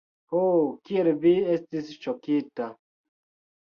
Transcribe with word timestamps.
Ho, 0.35 0.39
kiel 0.87 1.11
vi 1.27 1.35
estis 1.59 1.95
ŝokita! 2.03 2.75